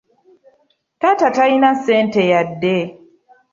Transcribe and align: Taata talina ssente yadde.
Taata 1.01 1.27
talina 1.35 1.69
ssente 1.77 2.21
yadde. 2.31 2.75